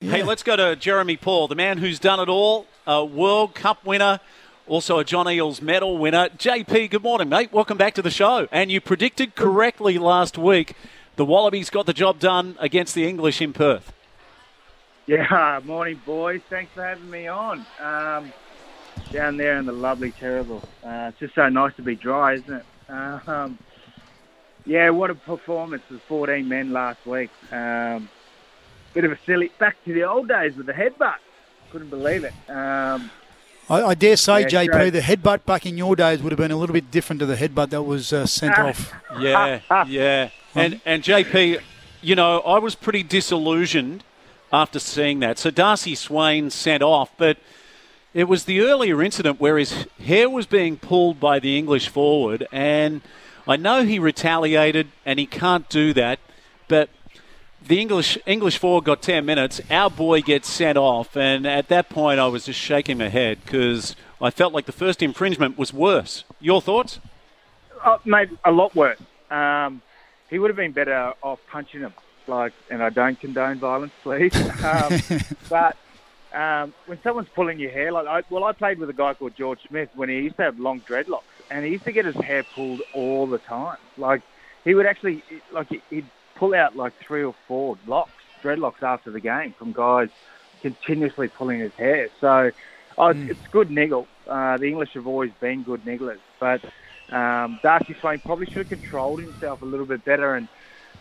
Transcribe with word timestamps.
Hey, 0.00 0.22
let's 0.22 0.44
go 0.44 0.54
to 0.54 0.76
Jeremy 0.76 1.16
Paul, 1.16 1.48
the 1.48 1.56
man 1.56 1.78
who's 1.78 1.98
done 1.98 2.20
it 2.20 2.28
all, 2.28 2.66
a 2.86 3.04
World 3.04 3.56
Cup 3.56 3.84
winner, 3.84 4.20
also 4.68 5.00
a 5.00 5.04
John 5.04 5.26
Eales 5.26 5.60
medal 5.60 5.98
winner. 5.98 6.28
JP, 6.28 6.90
good 6.90 7.02
morning, 7.02 7.28
mate. 7.28 7.52
Welcome 7.52 7.76
back 7.76 7.94
to 7.94 8.02
the 8.02 8.10
show. 8.10 8.46
And 8.52 8.70
you 8.70 8.80
predicted 8.80 9.34
correctly 9.34 9.98
last 9.98 10.38
week 10.38 10.76
the 11.16 11.24
Wallabies 11.24 11.68
got 11.68 11.86
the 11.86 11.92
job 11.92 12.20
done 12.20 12.56
against 12.60 12.94
the 12.94 13.08
English 13.08 13.42
in 13.42 13.52
Perth. 13.52 13.92
Yeah, 15.06 15.58
morning, 15.64 16.00
boys. 16.06 16.42
Thanks 16.48 16.70
for 16.74 16.84
having 16.84 17.10
me 17.10 17.26
on. 17.26 17.66
Um, 17.80 18.32
down 19.10 19.36
there 19.36 19.58
in 19.58 19.66
the 19.66 19.72
lovely 19.72 20.12
Terrible. 20.12 20.62
Uh, 20.84 21.08
it's 21.10 21.18
just 21.18 21.34
so 21.34 21.48
nice 21.48 21.74
to 21.74 21.82
be 21.82 21.96
dry, 21.96 22.34
isn't 22.34 22.54
it? 22.54 22.64
Um, 23.28 23.58
yeah, 24.64 24.90
what 24.90 25.10
a 25.10 25.16
performance 25.16 25.82
with 25.90 26.02
14 26.02 26.48
men 26.48 26.72
last 26.72 27.04
week. 27.04 27.30
Um, 27.50 28.08
bit 28.94 29.04
of 29.04 29.12
a 29.12 29.18
silly, 29.26 29.50
back 29.58 29.82
to 29.84 29.92
the 29.92 30.04
old 30.04 30.28
days 30.28 30.56
with 30.56 30.66
the 30.66 30.72
headbutt. 30.72 31.16
Couldn't 31.70 31.90
believe 31.90 32.24
it. 32.24 32.32
Um, 32.50 33.10
I, 33.70 33.82
I 33.82 33.94
dare 33.94 34.16
say, 34.16 34.40
Yeah, 34.42 34.46
JP, 34.48 34.70
great. 34.70 34.90
the 34.90 35.00
headbutt 35.00 35.44
back 35.44 35.66
in 35.66 35.76
your 35.76 35.94
days 35.94 36.22
would 36.22 36.32
have 36.32 36.38
been 36.38 36.50
a 36.50 36.56
little 36.56 36.72
bit 36.72 36.90
different 36.90 37.20
to 37.20 37.26
the 37.26 37.36
headbutt 37.36 37.70
that 37.70 37.82
was 37.82 38.12
uh, 38.12 38.26
sent 38.26 38.58
off. 38.58 38.92
Yeah, 39.20 39.60
yeah. 39.86 40.30
And 40.54 40.80
and 40.86 41.02
JP, 41.02 41.60
you 42.00 42.14
know, 42.14 42.40
I 42.40 42.58
was 42.58 42.74
pretty 42.74 43.02
disillusioned 43.02 44.04
after 44.52 44.78
seeing 44.78 45.20
that. 45.20 45.38
So 45.38 45.50
Darcy 45.50 45.94
Swain 45.94 46.50
sent 46.50 46.82
off, 46.82 47.10
but 47.18 47.36
it 48.14 48.24
was 48.24 48.44
the 48.44 48.60
earlier 48.60 49.02
incident 49.02 49.40
where 49.40 49.58
his 49.58 49.86
hair 50.02 50.30
was 50.30 50.46
being 50.46 50.76
pulled 50.78 51.20
by 51.20 51.38
the 51.38 51.58
English 51.58 51.88
forward, 51.88 52.46
and 52.52 53.02
I 53.46 53.56
know 53.56 53.82
he 53.84 53.98
retaliated, 53.98 54.88
and 55.04 55.18
he 55.18 55.26
can't 55.26 55.68
do 55.68 55.92
that, 55.92 56.18
but. 56.68 56.88
The 57.66 57.80
English 57.80 58.16
English 58.24 58.56
forward 58.58 58.84
got 58.84 59.02
ten 59.02 59.26
minutes. 59.26 59.60
Our 59.70 59.90
boy 59.90 60.22
gets 60.22 60.48
sent 60.48 60.78
off, 60.78 61.16
and 61.16 61.46
at 61.46 61.68
that 61.68 61.88
point, 61.88 62.20
I 62.20 62.26
was 62.28 62.46
just 62.46 62.58
shaking 62.58 62.98
my 62.98 63.08
head 63.08 63.38
because 63.44 63.94
I 64.22 64.30
felt 64.30 64.52
like 64.54 64.66
the 64.66 64.72
first 64.72 65.02
infringement 65.02 65.58
was 65.58 65.72
worse. 65.72 66.24
Your 66.40 66.62
thoughts? 66.62 67.00
oh, 67.84 68.00
mate, 68.04 68.30
a 68.44 68.50
lot 68.52 68.74
worse. 68.74 69.00
Um, 69.30 69.82
he 70.30 70.38
would 70.38 70.50
have 70.50 70.56
been 70.56 70.72
better 70.72 71.14
off 71.22 71.40
punching 71.50 71.80
him. 71.80 71.94
Like, 72.26 72.52
and 72.70 72.82
I 72.82 72.90
don't 72.90 73.18
condone 73.18 73.58
violence, 73.58 73.92
please. 74.02 74.34
Um, 74.64 75.00
but 75.48 75.76
um, 76.34 76.74
when 76.86 77.00
someone's 77.02 77.28
pulling 77.34 77.58
your 77.58 77.70
hair, 77.70 77.92
like, 77.92 78.06
I, 78.06 78.22
well, 78.28 78.44
I 78.44 78.52
played 78.52 78.78
with 78.78 78.90
a 78.90 78.94
guy 78.94 79.14
called 79.14 79.34
George 79.36 79.60
Smith 79.66 79.88
when 79.94 80.08
he 80.08 80.16
used 80.16 80.36
to 80.36 80.42
have 80.42 80.58
long 80.58 80.80
dreadlocks, 80.80 81.22
and 81.50 81.64
he 81.64 81.70
used 81.72 81.84
to 81.84 81.92
get 81.92 82.04
his 82.04 82.16
hair 82.16 82.42
pulled 82.54 82.82
all 82.92 83.26
the 83.26 83.38
time. 83.38 83.78
Like, 83.96 84.22
he 84.64 84.74
would 84.74 84.84
actually, 84.84 85.22
like, 85.52 85.68
he'd 85.90 86.06
pull 86.38 86.54
out 86.54 86.76
like 86.76 86.94
three 86.98 87.24
or 87.24 87.34
four 87.46 87.76
locks, 87.86 88.12
dreadlocks 88.42 88.82
after 88.82 89.10
the 89.10 89.20
game 89.20 89.52
from 89.58 89.72
guys 89.72 90.08
continuously 90.62 91.28
pulling 91.28 91.60
his 91.60 91.72
hair. 91.74 92.08
So, 92.20 92.50
oh, 92.96 93.08
it's, 93.08 93.30
it's 93.30 93.48
good 93.48 93.70
niggle. 93.70 94.06
Uh, 94.26 94.56
the 94.56 94.66
English 94.66 94.94
have 94.94 95.06
always 95.06 95.32
been 95.40 95.62
good 95.62 95.84
nigglers, 95.84 96.20
but 96.38 96.64
um, 97.10 97.58
Darcy 97.62 97.96
Swain 98.00 98.20
probably 98.20 98.46
should 98.46 98.68
have 98.68 98.80
controlled 98.80 99.20
himself 99.20 99.62
a 99.62 99.64
little 99.64 99.86
bit 99.86 100.04
better. 100.04 100.34
And 100.34 100.48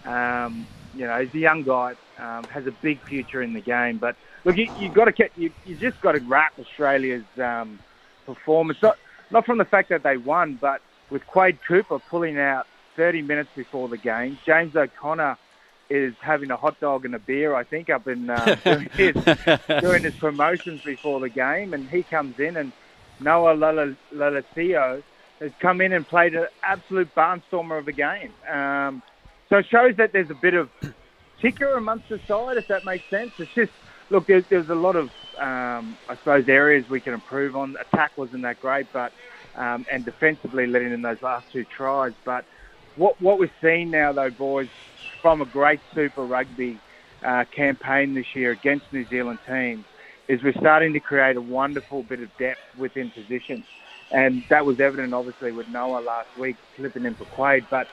um, 0.05 0.65
you 0.95 1.05
know, 1.05 1.19
he's 1.21 1.33
a 1.33 1.39
young 1.39 1.63
guy, 1.63 1.93
um, 2.17 2.43
has 2.45 2.65
a 2.65 2.71
big 2.71 2.99
future 3.01 3.41
in 3.41 3.53
the 3.53 3.61
game. 3.61 3.97
But 3.97 4.15
look, 4.43 4.57
you, 4.57 4.69
you 4.79 4.89
got 4.89 5.05
to 5.05 5.11
get 5.11 5.31
you, 5.37 5.51
you 5.65 5.75
just 5.75 6.01
got 6.01 6.13
to 6.13 6.19
wrap 6.21 6.57
Australia's 6.59 7.25
um, 7.37 7.79
performance 8.25 8.81
not 8.81 8.97
not 9.29 9.45
from 9.45 9.57
the 9.57 9.65
fact 9.65 9.89
that 9.89 10.03
they 10.03 10.17
won, 10.17 10.57
but 10.59 10.81
with 11.09 11.25
Quade 11.27 11.59
Cooper 11.67 11.99
pulling 11.99 12.39
out 12.39 12.65
30 12.97 13.21
minutes 13.21 13.49
before 13.55 13.87
the 13.87 13.97
game. 13.97 14.37
James 14.45 14.75
O'Connor 14.75 15.37
is 15.89 16.13
having 16.19 16.51
a 16.51 16.57
hot 16.57 16.77
dog 16.81 17.05
and 17.05 17.15
a 17.15 17.19
beer, 17.19 17.55
I 17.55 17.63
think, 17.63 17.89
up 17.89 18.07
in 18.07 18.29
uh, 18.29 18.55
doing 18.65 18.89
his 18.91 19.15
doing 19.79 20.03
his 20.03 20.15
promotions 20.15 20.81
before 20.83 21.21
the 21.21 21.29
game, 21.29 21.73
and 21.73 21.89
he 21.89 22.03
comes 22.03 22.37
in 22.39 22.57
and 22.57 22.73
Noah 23.21 23.53
Lala- 23.53 23.95
Lalacio 24.13 25.01
has 25.39 25.51
come 25.59 25.79
in 25.81 25.93
and 25.93 26.05
played 26.05 26.35
an 26.35 26.47
absolute 26.63 27.13
barnstormer 27.15 27.77
of 27.77 27.87
a 27.87 27.91
game. 27.91 28.33
Um, 28.49 29.01
so 29.49 29.57
it 29.57 29.67
shows 29.69 29.95
that 29.97 30.11
there's 30.11 30.29
a 30.29 30.35
bit 30.35 30.55
of 30.55 30.69
ticker 31.39 31.75
amongst 31.75 32.09
the 32.09 32.19
side, 32.27 32.57
if 32.57 32.67
that 32.67 32.83
makes 32.83 33.07
sense. 33.09 33.31
It's 33.37 33.53
just, 33.53 33.71
look, 34.09 34.25
there's, 34.27 34.45
there's 34.49 34.69
a 34.69 34.75
lot 34.75 34.95
of, 34.95 35.11
um, 35.37 35.95
I 36.09 36.15
suppose, 36.15 36.49
areas 36.49 36.89
we 36.89 36.99
can 36.99 37.13
improve 37.13 37.55
on. 37.55 37.77
Attack 37.79 38.17
wasn't 38.17 38.41
that 38.43 38.59
great, 38.59 38.87
but 38.91 39.13
um, 39.55 39.85
and 39.91 40.05
defensively 40.05 40.67
letting 40.67 40.91
in 40.91 41.01
those 41.01 41.21
last 41.21 41.51
two 41.51 41.63
tries. 41.63 42.13
But 42.23 42.45
what 42.97 43.21
what 43.21 43.39
we're 43.39 43.51
seeing 43.61 43.91
now, 43.91 44.11
though, 44.11 44.29
boys, 44.29 44.69
from 45.21 45.41
a 45.41 45.45
great 45.45 45.79
Super 45.93 46.23
Rugby 46.23 46.79
uh, 47.23 47.45
campaign 47.51 48.13
this 48.13 48.35
year 48.35 48.51
against 48.51 48.91
New 48.91 49.05
Zealand 49.05 49.39
teams, 49.47 49.85
is 50.27 50.43
we're 50.43 50.53
starting 50.53 50.93
to 50.93 50.99
create 50.99 51.37
a 51.37 51.41
wonderful 51.41 52.03
bit 52.03 52.21
of 52.21 52.35
depth 52.37 52.59
within 52.77 53.09
positions. 53.11 53.65
And 54.11 54.43
that 54.49 54.65
was 54.65 54.79
evident, 54.79 55.13
obviously, 55.13 55.51
with 55.51 55.67
Noah 55.69 55.99
last 55.99 56.37
week 56.37 56.55
slipping 56.75 57.05
in 57.05 57.13
for 57.13 57.25
Quade. 57.25 57.65
But 57.69 57.87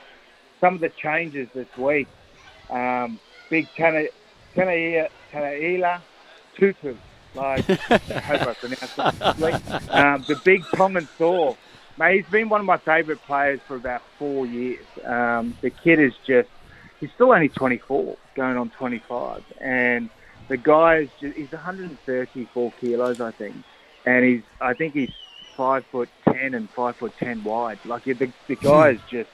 some 0.61 0.75
of 0.75 0.81
the 0.81 0.89
changes 0.89 1.49
this 1.53 1.67
week, 1.77 2.07
um, 2.69 3.19
big 3.49 3.67
Tana, 3.75 4.05
Tanaia, 4.55 5.09
Tanaila 5.31 6.01
Tutu, 6.57 6.95
like, 7.35 7.69
I 7.69 7.97
hope 7.97 8.47
I 8.47 8.53
pronounced 8.53 8.95
that 8.95 9.19
correctly. 9.19 9.53
Um, 9.89 10.23
the 10.27 10.39
big 10.43 10.63
Tongan 10.73 11.05
Thor. 11.17 11.57
Mate, 11.97 12.21
he's 12.21 12.31
been 12.31 12.49
one 12.49 12.59
of 12.59 12.65
my 12.65 12.77
favourite 12.77 13.21
players 13.21 13.61
for 13.67 13.75
about 13.75 14.01
four 14.19 14.45
years. 14.45 14.85
Um, 15.05 15.55
the 15.61 15.69
kid 15.69 15.99
is 15.99 16.13
just, 16.25 16.49
he's 16.99 17.11
still 17.13 17.31
only 17.31 17.47
24, 17.47 18.17
going 18.35 18.57
on 18.57 18.69
25. 18.71 19.43
And 19.61 20.09
the 20.49 20.57
guy 20.57 20.97
is 20.97 21.09
just, 21.21 21.37
he's 21.37 21.51
134 21.51 22.73
kilos, 22.81 23.21
I 23.21 23.31
think. 23.31 23.55
And 24.05 24.25
he's, 24.25 24.41
I 24.59 24.73
think 24.73 24.93
he's 24.93 25.13
five 25.55 25.85
foot 25.85 26.09
10 26.25 26.53
and 26.53 26.69
five 26.69 26.97
foot 26.97 27.13
10 27.17 27.45
wide. 27.45 27.79
Like, 27.85 28.03
the, 28.03 28.31
the 28.47 28.55
guy 28.55 28.89
is 28.89 28.99
just 29.09 29.29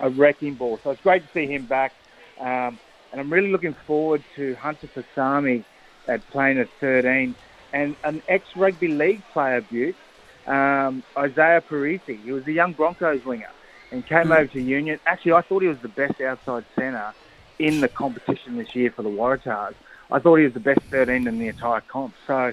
a 0.00 0.10
wrecking 0.10 0.54
ball. 0.54 0.78
So 0.84 0.90
it's 0.90 1.00
great 1.00 1.22
to 1.26 1.32
see 1.32 1.46
him 1.46 1.64
back. 1.64 1.94
Um, 2.38 2.78
and 3.12 3.20
I'm 3.20 3.32
really 3.32 3.50
looking 3.50 3.72
forward 3.86 4.22
to 4.34 4.54
Hunter 4.56 4.88
Paisami 4.88 5.64
at 6.06 6.28
playing 6.30 6.58
at 6.58 6.68
13 6.80 7.34
and 7.72 7.96
an 8.04 8.22
ex-rugby 8.28 8.88
league 8.88 9.22
player, 9.32 9.62
Butte, 9.62 9.96
um, 10.46 11.02
Izaia 11.16 11.60
Perese. 11.62 12.22
He 12.22 12.32
was 12.32 12.46
a 12.46 12.52
young 12.52 12.72
Broncos 12.72 13.24
winger 13.24 13.50
and 13.90 14.04
came 14.06 14.32
over 14.32 14.46
to 14.46 14.60
Union. 14.60 14.98
Actually, 15.06 15.32
I 15.32 15.42
thought 15.42 15.62
he 15.62 15.68
was 15.68 15.78
the 15.78 15.88
best 15.88 16.20
outside 16.20 16.64
centre 16.74 17.12
in 17.58 17.80
the 17.80 17.88
competition 17.88 18.56
this 18.56 18.74
year 18.74 18.90
for 18.90 19.02
the 19.02 19.08
Waratahs. 19.08 19.74
I 20.10 20.18
thought 20.18 20.36
he 20.36 20.44
was 20.44 20.54
the 20.54 20.60
best 20.60 20.80
13 20.90 21.26
in 21.26 21.38
the 21.38 21.48
entire 21.48 21.80
comp. 21.80 22.14
So 22.26 22.52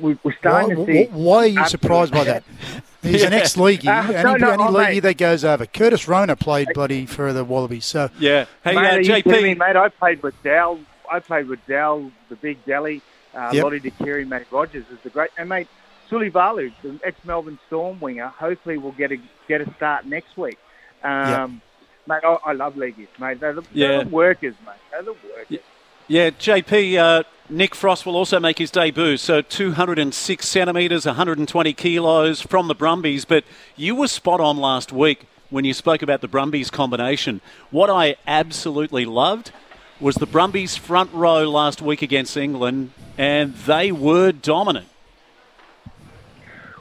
we, 0.00 0.18
we're 0.22 0.32
Why, 0.32 0.32
starting 0.40 0.76
to 0.76 0.86
see. 0.86 1.04
why 1.12 1.36
are 1.38 1.46
you 1.46 1.66
surprised 1.68 2.12
by 2.12 2.24
that? 2.24 2.44
He's 3.02 3.22
an 3.22 3.32
ex-leaguey. 3.32 3.86
Uh, 3.86 4.12
any 4.12 4.22
no, 4.24 4.36
no, 4.36 4.50
any 4.50 4.62
oh, 4.64 4.72
leaguey 4.72 4.94
mate. 4.94 5.00
that 5.00 5.18
goes 5.18 5.44
over. 5.44 5.66
Curtis 5.66 6.08
Rona 6.08 6.34
played 6.34 6.68
bloody 6.74 7.06
for 7.06 7.32
the 7.32 7.44
Wallabies. 7.44 7.84
So 7.84 8.10
Yeah. 8.18 8.46
Hey, 8.64 8.74
mate, 8.74 8.84
uh, 8.86 8.96
are 8.96 9.00
you 9.00 9.12
me, 9.14 9.22
JP. 9.22 9.58
mate? 9.58 9.76
I 9.76 9.88
played 9.88 10.22
with 10.22 10.34
Dal. 10.42 10.80
I 11.10 11.20
played 11.20 11.46
with 11.48 11.64
Dal, 11.66 12.10
the 12.28 12.36
big 12.36 12.64
Delhi, 12.66 13.02
uh, 13.34 13.50
Yep. 13.52 13.64
Lote 13.64 13.82
Tuqiri, 13.82 14.26
Matty 14.26 14.46
Rogers 14.50 14.84
is 14.92 14.98
the 15.04 15.10
great. 15.10 15.30
And 15.38 15.48
mate, 15.48 15.68
Sully 16.10 16.30
Valu, 16.30 16.72
the 16.82 16.98
ex-Melbourne 17.04 17.58
Storm 17.66 18.00
winger, 18.00 18.28
hopefully 18.28 18.78
will 18.78 18.92
get 18.92 19.12
a 19.12 19.16
get 19.46 19.60
a 19.60 19.74
start 19.74 20.06
next 20.06 20.36
week. 20.36 20.58
Um, 21.02 21.60
Mate, 22.06 22.24
I, 22.24 22.38
I 22.46 22.52
love 22.52 22.76
leagueies, 22.78 23.08
mate. 23.20 23.38
They're 23.38 23.52
the, 23.52 23.62
Yeah. 23.74 23.88
they're 23.88 24.04
the 24.04 24.10
workers, 24.10 24.54
mate. 24.64 24.76
They're 24.90 25.02
the 25.02 25.12
workers. 25.12 25.58
Yeah, 26.06 26.30
JP, 26.30 26.96
uh, 26.96 27.22
Nick 27.50 27.74
Frost 27.74 28.06
will 28.06 28.16
also 28.16 28.40
make 28.40 28.56
his 28.56 28.70
debut. 28.70 29.18
So 29.18 29.42
206 29.42 30.48
centimetres, 30.48 31.04
120 31.04 31.74
kilos 31.74 32.40
from 32.40 32.66
the 32.68 32.74
Brumbies. 32.74 33.26
But 33.26 33.44
you 33.76 33.94
were 33.94 34.08
spot 34.08 34.40
on 34.40 34.56
last 34.56 34.90
week 34.90 35.26
when 35.50 35.66
you 35.66 35.74
spoke 35.74 36.00
about 36.00 36.22
the 36.22 36.28
Brumbies 36.28 36.70
combination. 36.70 37.42
What 37.70 37.90
I 37.90 38.16
absolutely 38.26 39.04
loved 39.04 39.52
was 40.00 40.14
the 40.14 40.26
Brumbies 40.26 40.76
front 40.76 41.12
row 41.12 41.42
last 41.50 41.82
week 41.82 42.00
against 42.00 42.38
England, 42.38 42.92
and 43.18 43.54
they 43.54 43.92
were 43.92 44.32
dominant. 44.32 44.88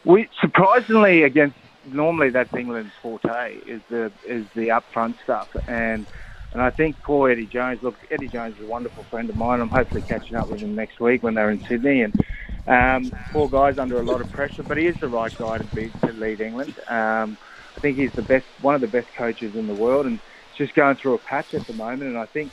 We 0.07 0.29
surprisingly 0.41 1.23
against 1.23 1.57
normally 1.85 2.29
that's 2.31 2.53
England's 2.57 2.93
forte 3.01 3.57
is 3.67 3.81
the 3.89 4.11
is 4.27 4.45
the 4.55 4.69
upfront 4.69 5.15
stuff 5.23 5.49
and 5.67 6.07
and 6.53 6.61
I 6.61 6.71
think 6.71 6.97
poor 7.05 7.29
Eddie 7.29 7.47
Jones. 7.47 7.79
Look, 7.83 7.95
Eddie 8.11 8.29
Jones 8.29 8.55
is 8.55 8.63
a 8.63 8.67
wonderful 8.67 9.05
friend 9.09 9.29
of 9.29 9.35
mine. 9.35 9.59
I'm 9.61 9.69
hopefully 9.69 10.03
catching 10.07 10.37
up 10.37 10.49
with 10.49 10.61
him 10.61 10.75
next 10.75 10.99
week 10.99 11.23
when 11.23 11.35
they're 11.35 11.51
in 11.51 11.61
Sydney 11.69 12.01
and 12.03 12.13
Um, 12.67 13.13
poor 13.31 13.49
guy's 13.49 13.77
under 13.77 13.99
a 14.01 14.05
lot 14.05 14.21
of 14.21 14.31
pressure, 14.31 14.63
but 14.63 14.77
he 14.77 14.87
is 14.87 14.97
the 15.01 15.07
right 15.07 15.33
guy 15.39 15.57
to 15.57 15.63
be 15.65 15.93
to 16.05 16.13
lead 16.13 16.41
England. 16.41 16.75
Um, 16.89 17.37
I 17.75 17.79
think 17.81 17.97
he's 17.97 18.11
the 18.15 18.21
best, 18.23 18.45
one 18.61 18.75
of 18.75 18.81
the 18.81 18.87
best 18.87 19.07
coaches 19.17 19.55
in 19.55 19.67
the 19.67 19.73
world, 19.73 20.05
and 20.05 20.15
it's 20.49 20.57
just 20.57 20.75
going 20.75 20.97
through 21.01 21.15
a 21.15 21.19
patch 21.19 21.53
at 21.53 21.65
the 21.67 21.73
moment. 21.73 22.03
And 22.03 22.17
I 22.17 22.25
think 22.27 22.51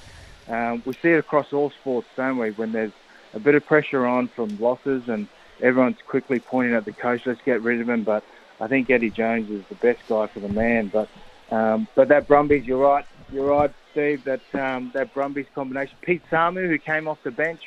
um, 0.49 0.83
we 0.87 0.95
see 1.03 1.09
it 1.09 1.19
across 1.19 1.47
all 1.53 1.73
sports, 1.81 2.09
don't 2.17 2.39
we? 2.39 2.50
When 2.53 2.73
there's 2.73 2.93
a 3.35 3.41
bit 3.41 3.57
of 3.57 3.67
pressure 3.67 4.07
on 4.07 4.31
from 4.37 4.59
losses, 4.61 5.03
and 5.09 5.29
everyone's 5.61 5.99
quickly 6.06 6.41
pointing 6.41 6.75
at 6.75 6.85
the 6.85 6.93
coach, 6.93 7.23
let's 7.27 7.41
get 7.45 7.62
rid 7.62 7.81
of 7.81 7.89
him. 7.89 8.03
But 8.03 8.25
I 8.61 8.69
think 8.69 8.91
Eddie 8.91 9.11
Jones 9.11 9.51
is 9.51 9.65
the 9.69 9.75
best 9.77 10.01
guy 10.09 10.27
for 10.27 10.41
the 10.41 10.49
man. 10.49 10.89
But 10.89 11.09
um, 11.51 11.89
but 11.95 12.09
that 12.09 12.27
Brumbies, 12.27 12.65
you're 12.65 12.79
right, 12.79 13.06
you're 13.33 13.47
right, 13.47 13.73
Steve. 13.93 14.25
That 14.25 14.43
um, 14.55 14.91
that 14.95 15.15
Brumbies 15.15 15.47
combination, 15.55 15.97
Pete 16.03 16.23
Samu, 16.31 16.69
who 16.69 16.79
came 16.79 17.09
off 17.09 17.23
the 17.23 17.31
bench 17.31 17.61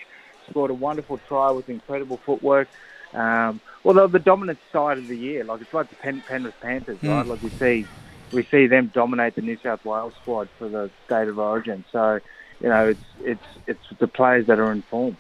scored 0.50 0.72
a 0.72 0.74
wonderful 0.74 1.20
try 1.28 1.52
with 1.52 1.70
incredible 1.70 2.18
footwork. 2.18 2.68
Um, 3.14 3.62
well, 3.84 3.94
they're 3.94 4.08
the 4.08 4.20
dominant 4.20 4.60
side 4.72 4.98
of 4.98 5.08
the 5.08 5.18
year. 5.18 5.44
Like 5.44 5.62
it's 5.62 5.74
like 5.74 5.90
the 5.90 5.96
Pen- 5.96 6.24
Penrith 6.28 6.60
Panthers, 6.62 7.00
mm. 7.00 7.10
right? 7.10 7.26
Like 7.26 7.42
we 7.42 7.50
see, 7.50 7.86
we 8.32 8.44
see 8.44 8.68
them 8.68 8.92
dominate 8.94 9.36
the 9.36 9.42
New 9.42 9.58
South 9.64 9.86
Wales 9.86 10.14
squad 10.22 10.50
for 10.58 10.68
the 10.68 10.90
state 11.06 11.28
of 11.28 11.40
origin. 11.40 11.86
So, 11.92 12.20
you 12.60 12.70
know, 12.70 12.90
it's 12.90 13.04
it's 13.22 13.46
it's 13.66 14.00
the 14.00 14.08
players 14.08 14.48
that 14.48 14.60
are 14.60 14.72
in 14.72 14.82
form. 14.84 15.18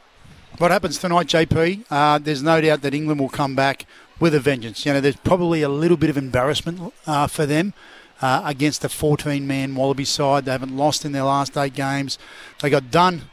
What 0.57 0.71
happens 0.71 0.98
tonight, 0.98 1.27
JP? 1.27 1.86
Uh, 1.88 2.18
there's 2.18 2.42
no 2.42 2.59
doubt 2.59 2.81
that 2.81 2.95
England 2.95 3.19
will 3.19 3.30
come 3.30 3.56
back 3.56 3.86
with 4.19 4.33
a 4.33 4.39
vengeance. 4.39 4.88
You 4.88 4.94
know, 4.94 5.00
there's 5.00 5.15
probably 5.18 5.62
a 5.62 5.69
little 5.69 5.98
bit 5.98 6.09
of 6.09 6.18
embarrassment 6.18 6.95
uh, 7.06 7.27
for 7.27 7.45
them. 7.45 7.75
Uh, 8.24 8.42
against 8.44 8.83
a 8.83 8.88
14-man 8.88 9.75
Wallaby 9.75 10.04
side, 10.04 10.45
they 10.45 10.51
haven't 10.51 10.75
lost 10.75 11.06
in 11.06 11.12
their 11.12 11.25
last 11.25 11.56
eight 11.56 11.75
games. 11.75 12.18
They 12.59 12.71
got 12.71 12.89
done 12.89 13.30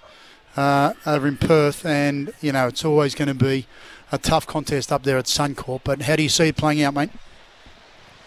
uh, 0.54 0.92
over 1.06 1.26
in 1.26 1.38
Perth, 1.38 1.86
and 1.86 2.30
you 2.42 2.52
know 2.52 2.66
it's 2.66 2.84
always 2.84 3.14
going 3.14 3.28
to 3.28 3.34
be 3.34 3.66
a 4.12 4.18
tough 4.18 4.46
contest 4.46 4.92
up 4.92 5.04
there 5.04 5.16
at 5.16 5.24
Suncorp. 5.24 5.80
But 5.82 6.02
how 6.02 6.16
do 6.16 6.22
you 6.22 6.28
see 6.28 6.48
it 6.48 6.56
playing 6.58 6.82
out, 6.82 6.92
mate? 6.92 7.08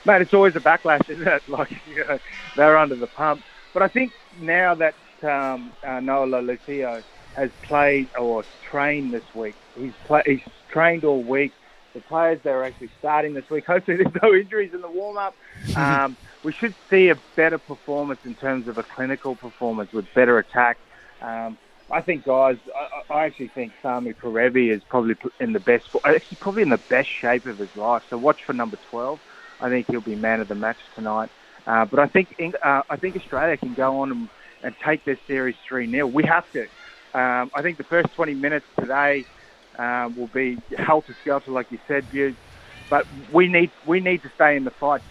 Mate, 0.06 0.24
it's 0.24 0.34
always 0.34 0.56
a 0.56 0.60
backlash, 0.60 1.08
isn't 1.08 1.28
it? 1.28 1.44
Like 1.48 1.70
you 1.88 2.04
know, 2.04 2.18
they're 2.56 2.76
under 2.76 2.96
the 2.96 3.06
pump. 3.06 3.44
But 3.76 3.84
I 3.84 3.90
think 3.90 4.12
now 4.42 4.74
that 4.74 4.96
um, 5.22 5.72
uh, 5.84 6.00
Noah 6.00 6.26
Lolesio 6.26 7.04
has 7.38 7.52
played 7.62 8.10
or 8.20 8.44
trained 8.70 9.14
this 9.14 9.24
week, 9.34 9.56
he's 9.78 9.94
play, 10.06 10.24
he's 10.26 10.42
trained 10.70 11.04
all 11.04 11.22
week. 11.24 11.54
The 11.94 12.02
players 12.02 12.40
that 12.44 12.50
are 12.50 12.64
actually 12.64 12.90
starting 13.00 13.34
this 13.34 13.50
week, 13.50 13.66
hopefully 13.68 13.98
there's 13.98 14.16
no 14.22 14.34
injuries 14.34 14.74
in 14.74 14.82
the 14.82 14.90
warm 14.90 15.18
up. 15.18 15.36
Um, 15.76 16.18
we 16.44 16.52
should 16.52 16.76
see 16.90 17.10
a 17.10 17.18
better 17.36 17.58
performance 17.58 18.20
in 18.24 18.36
terms 18.36 18.68
of 18.68 18.78
a 18.78 18.84
clinical 18.84 19.36
performance 19.36 19.92
with 19.92 20.06
better 20.14 20.38
attack. 20.38 20.78
Um, 21.22 21.58
I 21.90 22.02
think, 22.02 22.26
guys, 22.26 22.58
I, 22.76 23.14
I 23.14 23.26
actually 23.26 23.48
think 23.50 23.74
Samu 23.84 24.16
Kerevi 24.16 24.70
is 24.70 24.84
probably 24.84 25.16
in 25.40 25.54
the 25.54 25.60
best, 25.60 25.88
actually 26.06 26.38
probably 26.40 26.62
in 26.62 26.70
the 26.70 26.78
best 26.78 27.10
shape 27.10 27.46
of 27.46 27.58
his 27.58 27.76
life. 27.76 28.04
So 28.10 28.18
watch 28.18 28.44
for 28.44 28.54
number 28.54 28.78
12. 28.90 29.20
I 29.62 29.70
think 29.70 29.88
he'll 29.88 30.02
be 30.02 30.16
man 30.16 30.42
of 30.42 30.48
the 30.48 30.56
match 30.56 30.78
tonight. 30.96 31.30
Uh, 31.66 31.86
but 31.86 32.00
I 32.00 32.08
think 32.08 32.36
uh, 32.64 32.84
I 32.90 32.96
think 32.96 33.16
Australia 33.16 33.58
can 33.58 33.74
go 33.74 34.00
on 34.00 34.12
and, 34.12 34.30
and 34.64 34.76
take 34.84 35.04
this 35.04 35.20
series 35.28 35.56
3 35.68 35.90
0. 35.90 36.08
We 36.08 36.24
have 36.24 36.50
to. 36.54 36.68
Um, 37.14 37.52
I 37.54 37.62
think 37.62 37.78
the 37.78 37.84
first 37.84 38.14
20 38.14 38.34
minutes 38.36 38.66
today 38.80 39.26
um, 39.78 40.16
will 40.16 40.28
be 40.28 40.58
helter 40.78 41.16
skelter, 41.22 41.52
like 41.52 41.72
you 41.72 41.80
said, 41.88 42.10
Buse. 42.12 42.36
But 42.90 43.06
we 43.34 43.48
need 43.48 43.72
we 43.86 44.00
need 44.00 44.24
to 44.24 44.32
stay 44.36 44.56
in 44.56 44.64
the 44.64 44.72
fight. 44.72 45.02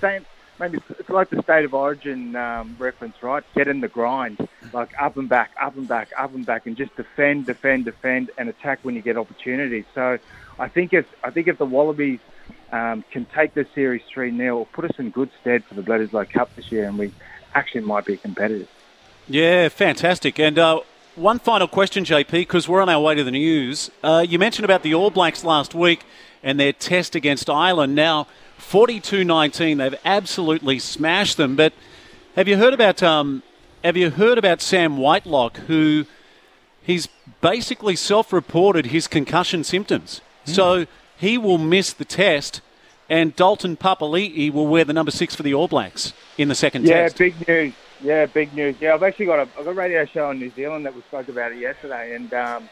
Maybe 0.58 0.78
it's 0.98 1.10
like 1.10 1.28
the 1.28 1.42
state 1.42 1.66
of 1.66 1.74
origin 1.74 2.34
um, 2.34 2.76
reference, 2.78 3.22
right? 3.22 3.44
Get 3.54 3.68
in 3.68 3.80
the 3.80 3.88
grind, 3.88 4.48
like 4.72 4.90
up 4.98 5.18
and 5.18 5.28
back, 5.28 5.50
up 5.60 5.76
and 5.76 5.86
back, 5.86 6.12
up 6.16 6.34
and 6.34 6.46
back, 6.46 6.66
and 6.66 6.76
just 6.76 6.96
defend, 6.96 7.44
defend, 7.44 7.84
defend, 7.84 8.30
and 8.38 8.48
attack 8.48 8.78
when 8.82 8.94
you 8.94 9.02
get 9.02 9.18
opportunities. 9.18 9.84
So, 9.94 10.18
I 10.58 10.68
think 10.68 10.94
if 10.94 11.06
I 11.22 11.30
think 11.30 11.48
if 11.48 11.58
the 11.58 11.66
Wallabies 11.66 12.20
um, 12.72 13.04
can 13.10 13.26
take 13.26 13.52
the 13.52 13.66
series 13.74 14.02
three 14.12 14.34
0 14.34 14.66
put 14.72 14.86
us 14.86 14.98
in 14.98 15.10
good 15.10 15.30
stead 15.40 15.62
for 15.64 15.74
the 15.74 15.82
Bledisloe 15.82 16.30
Cup 16.30 16.54
this 16.56 16.72
year, 16.72 16.88
and 16.88 16.98
we 16.98 17.12
actually 17.54 17.82
might 17.82 18.06
be 18.06 18.16
competitive. 18.16 18.68
Yeah, 19.28 19.68
fantastic. 19.68 20.38
And 20.38 20.58
uh, 20.58 20.80
one 21.16 21.38
final 21.38 21.66
question, 21.66 22.04
JP, 22.04 22.30
because 22.30 22.68
we're 22.68 22.82
on 22.82 22.88
our 22.88 23.00
way 23.00 23.14
to 23.14 23.24
the 23.24 23.30
news. 23.30 23.90
Uh, 24.02 24.24
you 24.26 24.38
mentioned 24.38 24.64
about 24.64 24.82
the 24.82 24.94
All 24.94 25.10
Blacks 25.10 25.44
last 25.44 25.74
week 25.74 26.04
and 26.42 26.60
their 26.60 26.72
test 26.72 27.14
against 27.14 27.48
Ireland. 27.48 27.94
Now 27.94 28.26
42 28.58 29.24
19. 29.24 29.78
They've 29.78 29.94
absolutely 30.04 30.78
smashed 30.78 31.36
them. 31.36 31.56
But 31.56 31.72
have 32.36 32.48
you 32.48 32.56
heard 32.58 32.74
about 32.74 33.02
um, 33.02 33.42
have 33.82 33.96
you 33.96 34.10
heard 34.10 34.38
about 34.38 34.60
Sam 34.60 34.98
Whitelock, 34.98 35.56
who 35.58 36.04
he's 36.82 37.08
basically 37.40 37.96
self 37.96 38.32
reported 38.32 38.86
his 38.86 39.06
concussion 39.06 39.64
symptoms? 39.64 40.20
Mm. 40.44 40.54
So 40.54 40.86
he 41.16 41.38
will 41.38 41.58
miss 41.58 41.92
the 41.92 42.04
test, 42.04 42.60
and 43.08 43.34
Dalton 43.34 43.76
Papali'i 43.76 44.52
will 44.52 44.66
wear 44.66 44.84
the 44.84 44.92
number 44.92 45.10
six 45.10 45.34
for 45.34 45.42
the 45.42 45.54
All 45.54 45.68
Blacks 45.68 46.12
in 46.36 46.48
the 46.48 46.54
second 46.54 46.84
yeah, 46.84 47.08
test. 47.08 47.20
Yeah, 47.20 47.30
big 47.30 47.48
news. 47.48 47.74
Yeah, 48.00 48.26
big 48.26 48.52
news. 48.52 48.76
Yeah, 48.80 48.94
I've 48.94 49.02
actually 49.02 49.26
got 49.26 49.38
a, 49.38 49.42
I've 49.58 49.64
got 49.64 49.70
a 49.70 49.74
radio 49.74 50.04
show 50.06 50.30
in 50.30 50.38
New 50.38 50.52
Zealand 50.54 50.84
that 50.86 50.94
we 50.94 51.02
spoke 51.02 51.28
about 51.28 51.52
it 51.52 51.58
yesterday, 51.58 52.14
and 52.14 52.32
um, 52.34 52.70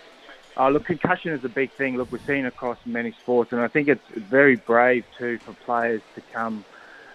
uh, 0.58 0.68
look, 0.68 0.84
concussion 0.84 1.32
is 1.32 1.44
a 1.44 1.48
big 1.48 1.70
thing. 1.76 1.96
Look, 1.96 2.12
we've 2.12 2.20
seen 2.26 2.46
across 2.46 2.78
many 2.84 3.14
sports, 3.22 3.52
and 3.52 3.60
I 3.60 3.68
think 3.68 3.88
it's 3.88 4.04
very 4.30 4.56
brave 4.56 5.04
too 5.18 5.38
for 5.44 5.54
players 5.64 6.02
to 6.14 6.22
come. 6.32 6.64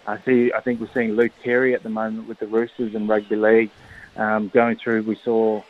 I 0.07 0.17
see. 0.25 0.51
I 0.57 0.61
think 0.61 0.79
we're 0.79 0.87
seeing 0.93 1.11
Luke 1.11 1.33
Keary 1.43 1.75
at 1.75 1.83
the 1.83 1.89
moment 1.89 2.27
with 2.27 2.39
the 2.39 2.47
Roosters 2.47 2.95
and 2.95 3.07
rugby 3.07 3.35
league 3.35 3.71
um, 4.15 4.49
going 4.53 4.77
through. 4.83 5.03
We 5.03 5.19
saw. 5.23 5.61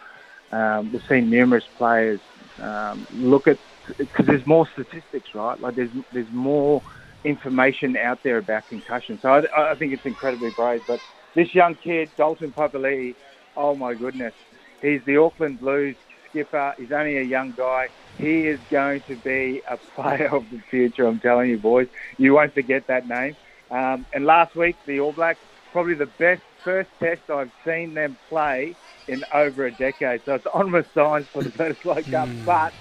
Um, 0.52 0.92
we've 0.92 1.02
seen 1.08 1.30
numerous 1.30 1.66
players 1.78 2.22
um, 2.60 3.06
look 3.12 3.48
at 3.48 3.60
because 3.98 4.26
there's 4.26 4.46
more 4.48 4.68
statistics, 4.74 5.30
right? 5.36 5.60
Like 5.60 5.76
there's 5.76 5.92
there's 6.12 6.32
more 6.32 6.82
information 7.26 7.98
out 7.98 8.20
there 8.24 8.38
about 8.38 8.64
concussion. 8.68 9.20
So 9.22 9.28
I, 9.30 9.74
I 9.74 9.76
think 9.76 9.94
it's 9.94 10.06
incredibly 10.06 10.50
brave. 10.52 10.82
But 10.88 11.02
this 11.36 11.54
young 11.54 11.76
kid, 11.76 12.10
Dalton 12.18 12.52
Papali'i, 12.52 13.16
oh 13.56 13.76
my 13.76 13.94
goodness, 13.94 14.34
he's 14.82 15.04
the 15.06 15.18
Auckland 15.18 15.60
Blues 15.60 15.96
skipper. 16.30 16.74
He's 16.78 16.92
only 16.92 17.18
a 17.18 17.24
young 17.24 17.52
guy. 17.52 17.90
He 18.18 18.48
is 18.48 18.60
going 18.70 19.02
to 19.02 19.16
be 19.16 19.62
a 19.68 19.78
player 19.78 20.34
of 20.34 20.50
the 20.52 20.60
future. 20.70 21.06
I'm 21.06 21.20
telling 21.20 21.50
you, 21.50 21.58
boys. 21.58 21.88
You 22.18 22.34
won't 22.36 22.54
forget 22.54 22.88
that 22.88 23.08
name. 23.08 23.36
Um, 23.72 24.06
and 24.14 24.26
last 24.26 24.56
week, 24.56 24.76
the 24.86 25.00
All 25.00 25.12
Blacks, 25.12 25.40
probably 25.72 25.94
the 25.94 26.08
best 26.08 26.42
first 26.64 26.90
test 27.00 27.30
I've 27.30 27.52
seen 27.64 27.94
them 27.94 28.18
play 28.28 28.76
in 29.08 29.24
over 29.34 29.66
a 29.66 29.72
decade. 29.72 30.22
So 30.26 30.36
it's 30.36 30.48
onward 30.48 30.88
signs 30.94 31.28
for 31.28 31.44
the 31.44 31.50
Bledisloe 31.50 32.10
Cup. 32.12 32.28
Mm. 32.28 32.46
But 32.46 32.74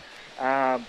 um, 0.42 0.86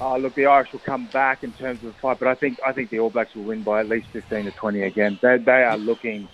oh, 0.00 0.16
look, 0.16 0.34
the 0.34 0.46
Irish 0.46 0.72
will 0.72 0.80
come 0.80 1.06
back 1.06 1.44
in 1.44 1.52
terms 1.52 1.78
of 1.82 1.92
the 1.92 2.00
fight. 2.00 2.18
But 2.18 2.28
I 2.28 2.34
think 2.34 2.58
I 2.64 2.72
think 2.72 2.90
the 2.90 3.00
All 3.00 3.10
Blacks 3.10 3.34
will 3.34 3.44
win 3.44 3.62
by 3.62 3.80
at 3.80 3.88
least 3.88 4.08
15 4.12 4.44
to 4.44 4.50
20 4.52 4.82
again. 4.82 5.18
They, 5.20 5.38
they 5.38 5.64
are 5.64 5.76
looking 5.76 6.28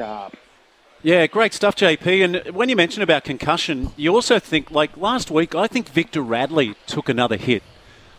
sharp. 0.00 0.36
Yeah, 1.02 1.26
great 1.26 1.54
stuff, 1.54 1.76
JP. 1.76 2.24
And 2.24 2.54
when 2.54 2.68
you 2.68 2.76
mention 2.76 3.02
about 3.02 3.24
concussion, 3.24 3.92
you 3.96 4.14
also 4.14 4.38
think, 4.38 4.70
like 4.70 4.96
last 4.96 5.30
week, 5.30 5.54
I 5.54 5.66
think 5.66 5.88
Victor 5.88 6.22
Radley 6.22 6.74
took 6.86 7.08
another 7.08 7.36
hit. 7.36 7.62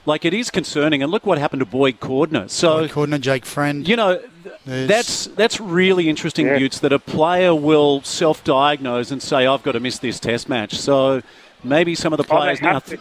Like 0.04 0.26
it 0.26 0.34
is 0.34 0.50
concerning, 0.50 1.04
and 1.04 1.12
look 1.12 1.28
what 1.28 1.38
happened 1.38 1.60
to 1.60 1.66
Boyd 1.66 2.00
Cordner. 2.00 2.50
So 2.50 2.80
Boyd 2.80 2.90
Cordner, 2.90 3.22
Jake 3.22 3.46
Friend. 3.46 3.88
You 3.88 3.96
know, 3.96 4.20
that's 4.66 5.28
that's 5.28 5.60
really 5.62 6.10
interesting, 6.10 6.48
yeah. 6.48 6.58
Buttes, 6.58 6.80
that 6.80 6.92
a 6.92 6.98
player 6.98 7.54
will 7.54 8.02
self-diagnose 8.02 9.12
and 9.12 9.22
say, 9.22 9.46
"I've 9.46 9.62
got 9.62 9.74
to 9.74 9.80
miss 9.80 10.00
this 10.00 10.20
Test 10.20 10.50
match." 10.50 10.74
So 10.74 11.22
maybe 11.64 11.94
some 11.94 12.14
of 12.14 12.18
the 12.18 12.24
oh, 12.24 12.36
players 12.36 12.58
oh, 12.64 12.66
now. 12.66 12.80
Th- 12.80 13.00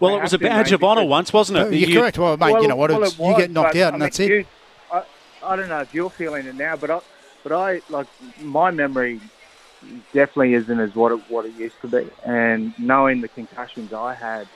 well, 0.00 0.14
they 0.14 0.18
it 0.18 0.22
was 0.22 0.32
a 0.32 0.38
badge 0.38 0.72
of 0.72 0.82
honour 0.82 1.04
once, 1.04 1.32
wasn't 1.32 1.58
it? 1.58 1.62
Oh, 1.62 1.70
you're 1.70 1.88
you, 1.90 2.00
correct. 2.00 2.18
Well, 2.18 2.36
mate, 2.38 2.52
well, 2.52 2.62
you 2.62 2.68
know 2.68 2.74
what? 2.74 2.90
Well, 2.90 2.98
was, 2.98 3.16
you 3.16 3.36
get 3.36 3.52
knocked 3.52 3.76
out, 3.76 3.94
and 3.94 4.02
I 4.02 4.06
mean, 4.06 4.06
that's 4.06 4.18
it. 4.18 4.48
I, 4.92 5.04
I 5.44 5.54
don't 5.54 5.68
know 5.68 5.80
if 5.82 5.94
you're 5.94 6.10
feeling 6.10 6.44
it 6.46 6.56
now, 6.56 6.74
but 6.74 6.90
I, 6.90 7.00
but 7.44 7.52
I 7.52 7.82
like 7.88 8.08
my 8.40 8.72
memory 8.72 9.20
definitely 10.12 10.54
isn't 10.54 10.80
as 10.80 10.94
what 10.94 11.12
it 11.12 11.20
what 11.28 11.46
it 11.46 11.54
used 11.54 11.76
to 11.82 11.88
be. 11.88 12.10
And 12.24 12.74
knowing 12.78 13.20
the 13.20 13.28
concussions 13.28 13.92
I 13.92 14.16
had 14.20 14.48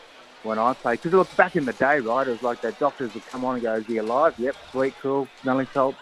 when 0.43 0.59
I 0.59 0.73
played, 0.83 1.01
because 1.03 1.13
look 1.13 1.37
back 1.37 1.55
in 1.55 1.65
the 1.65 1.73
day, 1.75 2.01
right? 2.01 2.27
It 2.27 2.33
was 2.33 2.43
like 2.43 2.61
that 2.63 2.79
doctors 2.81 3.13
would 3.15 3.31
come 3.31 3.45
on 3.45 3.55
and 3.55 3.63
go, 3.63 3.77
"Is 3.77 3.85
he 3.87 3.99
alive? 3.99 4.33
Yep, 4.39 4.57
sweet, 4.73 4.95
cool, 5.01 5.29
smelling 5.43 5.69
salt. 5.73 5.95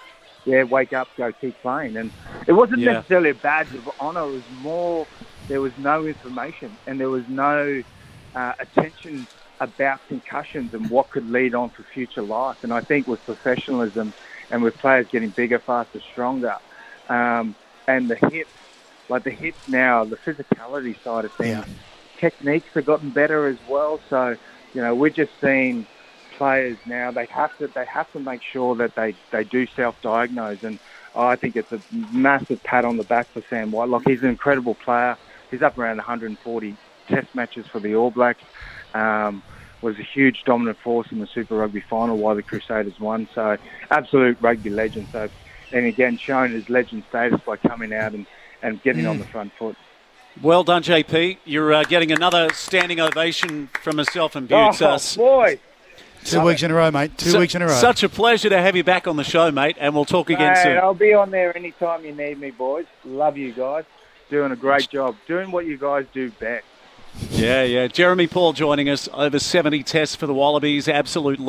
Yeah, 0.46 0.62
wake 0.62 0.92
up, 0.92 1.08
go 1.18 1.32
keep 1.40 1.60
playing." 1.60 1.96
And 1.96 2.10
it 2.46 2.52
wasn't 2.52 2.80
yeah. 2.80 2.92
necessarily 2.92 3.30
a 3.30 3.34
badge 3.34 3.74
of 3.74 3.90
honour. 4.00 4.22
It 4.22 4.32
was 4.32 4.44
more 4.50 5.06
there 5.48 5.60
was 5.60 5.72
no 5.76 6.06
information 6.06 6.76
and 6.86 6.98
there 6.98 7.10
was 7.10 7.24
no 7.28 7.82
uh, 8.34 8.52
attention 8.60 9.26
about 9.60 10.00
concussions 10.08 10.74
and 10.74 10.90
what 10.90 11.10
could 11.10 11.26
lead 11.28 11.54
on 11.54 11.70
for 11.70 11.84
future 11.94 12.22
life. 12.22 12.56
And 12.62 12.72
I 12.72 12.80
think 12.82 13.06
with 13.06 13.24
professionalism 13.24 14.12
and 14.50 14.62
with 14.62 14.76
players 14.78 15.06
getting 15.10 15.30
bigger, 15.30 15.62
faster, 15.64 16.00
stronger, 16.12 16.54
um, 17.08 17.54
and 17.86 18.08
the 18.08 18.16
hits, 18.30 18.50
like 19.08 19.24
the 19.24 19.30
hits 19.30 19.58
now, 19.68 20.04
the 20.04 20.16
physicality 20.16 21.00
side 21.02 21.24
of 21.24 21.32
things, 21.34 21.66
yeah. 21.66 21.74
techniques 22.18 22.68
have 22.74 22.86
gotten 22.86 23.10
better 23.10 23.46
as 23.46 23.58
well. 23.68 24.00
So, 24.08 24.36
you 24.74 24.82
know, 24.82 24.94
we're 24.94 25.10
just 25.10 25.32
seeing 25.40 25.86
players 26.36 26.78
now. 26.86 27.10
They 27.10 27.26
have 27.26 27.56
to 27.58 27.68
they 27.68 27.86
have 27.86 28.10
to 28.12 28.20
make 28.20 28.42
sure 28.42 28.74
that 28.76 28.94
they 28.94 29.14
they 29.30 29.44
do 29.44 29.66
self-diagnose, 29.66 30.62
and 30.62 30.78
I 31.14 31.36
think 31.36 31.56
it's 31.56 31.72
a 31.72 31.80
massive 32.12 32.62
pat 32.62 32.84
on 32.84 32.96
the 32.96 33.04
back 33.04 33.26
for 33.32 33.42
Sam 33.48 33.70
Whitelock. 33.70 34.02
He's 34.06 34.22
an 34.22 34.28
incredible 34.28 34.74
player. 34.74 35.16
He's 35.50 35.62
up 35.62 35.78
around 35.78 35.96
140 35.98 36.76
Test 37.08 37.34
matches 37.34 37.66
for 37.70 37.80
the 37.80 37.94
All 37.94 38.10
Blacks. 38.10 38.42
Um, 38.92 39.42
was 39.82 39.98
a 39.98 40.02
huge 40.02 40.42
dominant 40.44 40.78
force 40.78 41.06
in 41.12 41.20
the 41.20 41.26
Super 41.26 41.56
Rugby 41.56 41.80
final 41.80 42.16
why 42.16 42.34
the 42.34 42.42
Crusaders 42.42 42.98
won. 42.98 43.28
So 43.34 43.56
absolute 43.90 44.38
rugby 44.40 44.70
legend. 44.70 45.06
So 45.12 45.28
and 45.72 45.86
again 45.86 46.16
shown 46.18 46.50
his 46.50 46.68
legend 46.68 47.04
status 47.08 47.40
by 47.44 47.56
coming 47.56 47.92
out 47.92 48.14
and, 48.14 48.26
and 48.62 48.82
getting 48.82 49.04
mm. 49.04 49.10
on 49.10 49.18
the 49.18 49.24
front 49.26 49.52
foot. 49.58 49.76
Well 50.42 50.64
done, 50.64 50.82
JP. 50.82 51.38
You're 51.44 51.72
uh, 51.72 51.84
getting 51.84 52.12
another 52.12 52.52
standing 52.52 53.00
ovation 53.00 53.68
from 53.82 53.96
myself 53.96 54.36
and 54.36 54.48
Butts. 54.48 54.82
Oh, 54.82 55.22
boy. 55.22 55.58
Two 56.24 56.40
weeks 56.40 56.62
in 56.62 56.70
a 56.70 56.74
row, 56.74 56.90
mate. 56.90 57.16
Two 57.16 57.38
weeks 57.38 57.54
in 57.54 57.62
a 57.62 57.66
row. 57.66 57.72
Such 57.72 58.02
a 58.02 58.08
pleasure 58.08 58.48
to 58.48 58.60
have 58.60 58.74
you 58.74 58.82
back 58.82 59.06
on 59.06 59.16
the 59.16 59.24
show, 59.24 59.50
mate, 59.50 59.76
and 59.78 59.94
we'll 59.94 60.04
talk 60.04 60.28
again 60.28 60.54
mate, 60.54 60.62
soon. 60.62 60.78
I'll 60.78 60.92
be 60.92 61.14
on 61.14 61.30
there 61.30 61.56
anytime 61.56 62.04
you 62.04 62.12
need 62.12 62.38
me, 62.38 62.50
boys. 62.50 62.86
Love 63.04 63.36
you 63.36 63.52
guys. 63.52 63.84
Doing 64.28 64.50
a 64.50 64.56
great 64.56 64.90
job. 64.90 65.16
Doing 65.28 65.52
what 65.52 65.66
you 65.66 65.78
guys 65.78 66.04
do 66.12 66.30
best. 66.32 66.64
Yeah, 67.30 67.62
yeah. 67.62 67.86
Jeremy 67.86 68.26
Paul 68.26 68.52
joining 68.52 68.88
us 68.88 69.08
over 69.12 69.38
70 69.38 69.84
tests 69.84 70.16
for 70.16 70.26
the 70.26 70.34
Wallabies. 70.34 70.88
Absolute 70.88 71.38
legend. 71.38 71.46